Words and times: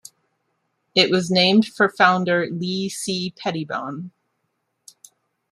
It 0.95 1.11
was 1.11 1.29
named 1.29 1.67
for 1.67 1.87
founder 1.87 2.47
Lee 2.47 2.89
C. 2.89 3.35
Pettibone. 3.37 4.09